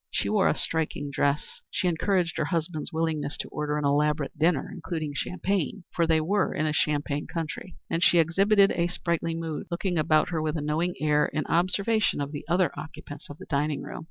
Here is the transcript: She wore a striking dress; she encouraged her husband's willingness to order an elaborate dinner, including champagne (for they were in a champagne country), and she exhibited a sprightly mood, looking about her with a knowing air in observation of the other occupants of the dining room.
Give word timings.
She 0.09 0.29
wore 0.29 0.47
a 0.49 0.55
striking 0.57 1.11
dress; 1.11 1.61
she 1.69 1.87
encouraged 1.87 2.37
her 2.37 2.45
husband's 2.45 2.91
willingness 2.91 3.37
to 3.37 3.47
order 3.49 3.77
an 3.77 3.85
elaborate 3.85 4.35
dinner, 4.35 4.67
including 4.73 5.13
champagne 5.13 5.83
(for 5.93 6.07
they 6.07 6.19
were 6.19 6.55
in 6.55 6.65
a 6.65 6.73
champagne 6.73 7.27
country), 7.27 7.75
and 7.87 8.03
she 8.03 8.17
exhibited 8.17 8.71
a 8.71 8.87
sprightly 8.87 9.35
mood, 9.35 9.67
looking 9.69 9.99
about 9.99 10.29
her 10.29 10.41
with 10.41 10.57
a 10.57 10.61
knowing 10.61 10.95
air 10.99 11.27
in 11.27 11.45
observation 11.45 12.19
of 12.19 12.31
the 12.31 12.43
other 12.49 12.71
occupants 12.75 13.29
of 13.29 13.37
the 13.37 13.45
dining 13.45 13.83
room. 13.83 13.99